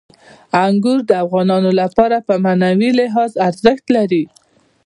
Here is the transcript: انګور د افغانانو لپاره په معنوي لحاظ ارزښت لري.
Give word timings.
انګور 0.65 0.99
د 1.09 1.11
افغانانو 1.23 1.71
لپاره 1.81 2.17
په 2.27 2.33
معنوي 2.43 2.89
لحاظ 2.99 3.31
ارزښت 3.47 3.85
لري. 3.97 4.23